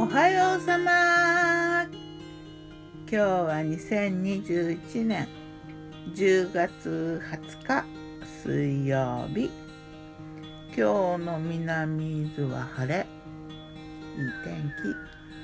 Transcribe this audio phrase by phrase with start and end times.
[0.00, 1.82] おはようさま。
[1.82, 1.90] 今
[3.10, 5.26] 日は2021年
[6.14, 7.84] 10月20日
[8.24, 9.50] 水曜日。
[10.68, 13.06] 今日の南伊豆は晴れ。
[14.16, 14.72] いい天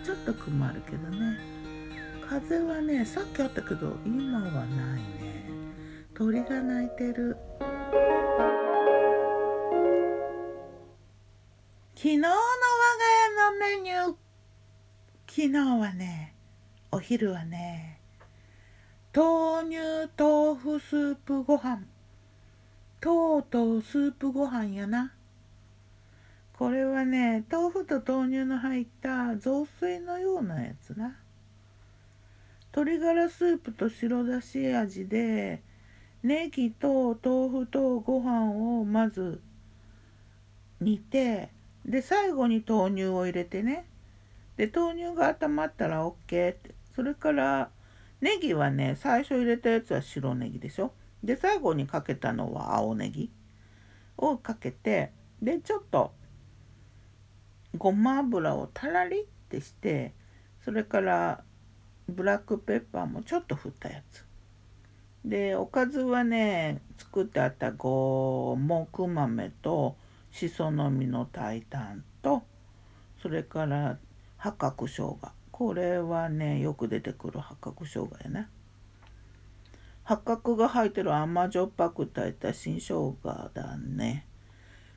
[0.03, 0.07] 気。
[0.07, 1.37] ちょっと雲あるけどね。
[2.25, 5.51] 風はねさっきあったけど今はないね。
[6.15, 7.37] 鳥が鳴いてる。
[11.97, 12.29] 昨日の
[15.37, 16.33] 昨日はね
[16.93, 17.99] お昼はね
[19.13, 19.79] 豆乳
[20.17, 21.83] 豆腐スープご飯。
[23.01, 25.13] とうとうスープご飯やな。
[26.57, 31.17] これはね豆腐と豆乳の入った雑炊のようなやつな。
[32.71, 35.65] 鶏ガラスープと白だし味で
[36.23, 39.41] ネギと豆腐とご飯をまず
[40.81, 41.51] 煮て
[41.85, 43.87] で最後に豆乳を入れてね
[44.57, 46.17] で豆乳が温まったら OK っ
[46.57, 46.75] て。
[46.95, 47.71] それから
[48.21, 50.93] ネギはね最初入れたやつは白ネギでしょ。
[51.25, 53.31] で最後にかけたのは青ネギ
[54.17, 56.13] をかけてでちょっと
[57.77, 60.13] ごま油をたらりってして
[60.65, 61.43] それから
[62.09, 64.25] ブラックペッパーもちょっと振ったやつ。
[65.25, 69.97] でおかずはね作ってあった五目豆と
[70.31, 72.43] しその実の炊いたんと
[73.23, 73.99] それから
[74.45, 75.19] 八角生姜
[75.53, 78.51] これはねよく出てくる八角生姜やな
[80.03, 83.17] 八角が入ってる甘じょっぱく炊いた新生姜
[83.55, 84.27] だね。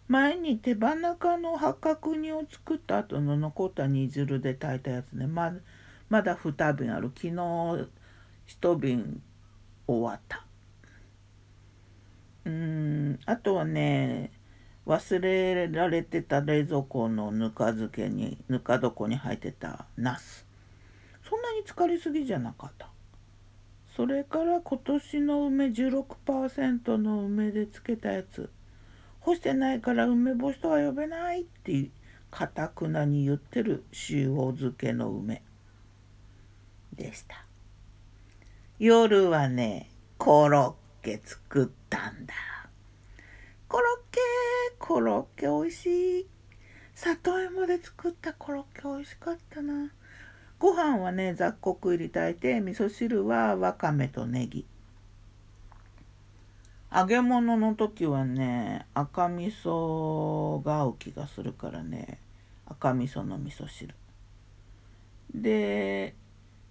[0.09, 5.28] 前に手羽中の八角煮を作った後の残った煮汁で炊いたやつね。
[5.28, 5.54] ま
[6.09, 7.11] まだ2瓶ある。
[7.16, 9.22] 昨日1瓶
[9.88, 10.45] 終わった。
[12.44, 14.32] うんあとはね
[14.88, 20.45] 忘れられてた冷蔵庫のぬか漬けにぬか床に入ってたナス。
[21.30, 22.88] そんなに浸かりすぎじゃなかった。
[23.98, 28.50] それから今年の梅16%の梅で漬けたやつ。
[29.20, 31.90] 干してないから梅干しとは呼べないって
[32.32, 35.44] かたくなに言ってる塩漬けの梅。
[36.94, 37.44] でした。
[38.80, 42.34] 夜はねコロッケ作ったんだ。
[43.67, 44.07] コロッケ
[44.87, 46.27] コロッケ美味しい。
[46.95, 49.92] 里芋で作ったコロッケ美味しかったな。
[50.59, 54.65] ご飯はね雑穀入り炊いて味噌汁はわかめとネギ。
[56.89, 62.19] 揚げ物の時はね赤味噌が合う気がするからね
[62.65, 63.93] 赤味噌の味噌汁。
[65.36, 66.15] で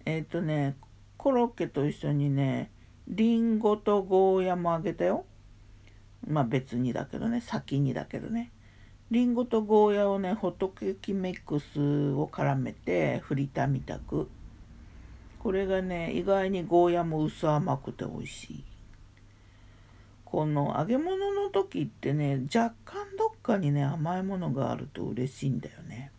[0.06, 0.74] えっ、ー、とね
[1.18, 2.70] コロッケと一緒にね
[3.08, 5.26] りんごとゴーヤも揚げたよ。
[6.24, 8.52] まあ別にだけどね先にだけどね。
[9.10, 14.28] りんごとゴーヤをねホットケーキミックスを絡めてフリタみたく。
[15.38, 18.64] これがね意外にゴーヤも薄甘くて美味しい。
[20.24, 26.10] この揚げ物の時ってね若干どっかにね甘いものがあると嬉しいんだよね。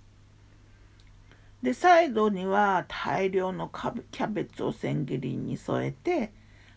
[1.61, 6.31] でサイドには大量のキャベツを千切りに添えて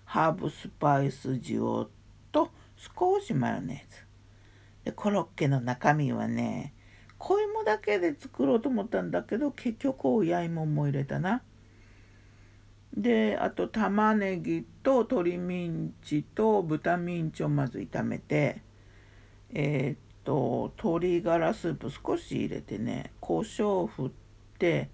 [0.05, 1.87] ハーブスパイス塩
[2.33, 2.51] と
[2.81, 4.07] 少しマヨネーズ。
[4.85, 6.73] でコロッケの中身はね
[7.19, 11.43] 小芋だけで作ろうと思ったんだけど結局親芋も入れたな。
[12.97, 18.63] であと玉ねぎと鶏ミンチと豚ミンチをまず炒めて
[19.53, 24.11] えー、っと鶏ガラスープ少し入れてね胡椒を振っ
[24.59, 24.89] て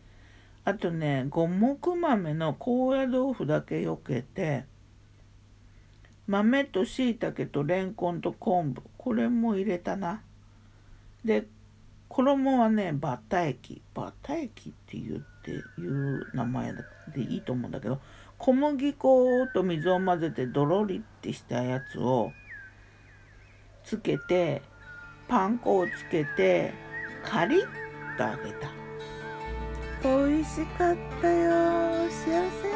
[0.64, 4.66] あとね五目豆の高野豆腐だけよけて
[6.26, 8.82] 豆としいたけとれんこんと昆布。
[8.98, 10.22] これも入れたな。
[11.24, 11.46] で
[12.08, 18.00] 衣はねバッタ液バッタ液って言っていう名前でいいと思うんだけど
[18.38, 22.32] 小麦粉と水を混ぜてドロリってしたやつを
[23.82, 24.62] つけて
[25.28, 26.72] パン粉をつけて
[27.24, 27.60] カリッ
[28.16, 28.70] と揚げた。
[30.02, 32.08] 美味しかったよ。
[32.08, 32.75] 幸せ。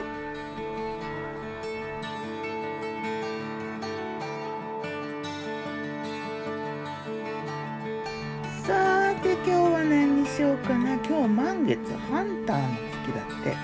[10.40, 10.94] しようかな。
[10.94, 11.78] 今日満月
[12.10, 12.68] ハンターの
[13.04, 13.54] 月だって。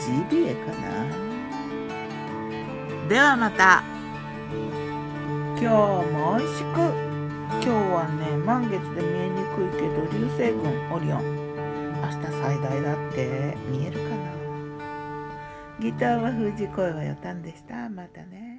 [0.00, 1.04] ジビエかな。
[3.06, 3.84] ではまた。
[5.60, 6.64] 今日も美味しく。
[7.50, 11.20] 今日はね満月で見えにくいけど流星群オリオン。
[12.00, 13.54] 明日最大だって。
[13.70, 14.16] 見えるかな。
[15.80, 17.90] ギターは藤声はよたんでした。
[17.90, 18.55] またね